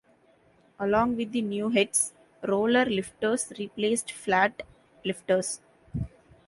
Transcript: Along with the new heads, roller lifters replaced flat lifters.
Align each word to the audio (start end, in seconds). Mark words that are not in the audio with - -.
Along 0.79 1.15
with 1.15 1.31
the 1.31 1.43
new 1.43 1.69
heads, 1.69 2.13
roller 2.41 2.85
lifters 2.85 3.53
replaced 3.59 4.11
flat 4.11 4.63
lifters. 5.05 5.61